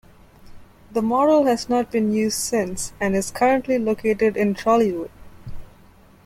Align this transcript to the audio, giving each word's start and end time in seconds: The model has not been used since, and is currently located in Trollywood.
The 0.91 1.03
model 1.03 1.45
has 1.45 1.69
not 1.69 1.91
been 1.91 2.11
used 2.11 2.39
since, 2.39 2.91
and 2.99 3.15
is 3.15 3.29
currently 3.29 3.77
located 3.77 4.35
in 4.35 4.55
Trollywood. 4.55 5.11